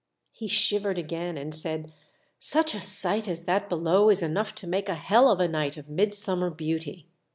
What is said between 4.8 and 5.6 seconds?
a Hell of a